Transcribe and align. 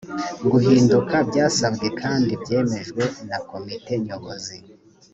guhinduka 0.51 1.15
byasabwe 1.29 1.87
kandi 2.01 2.31
byemejwe 2.43 3.03
na 3.29 3.37
komite 3.49 3.93
nyobozi 4.05 4.57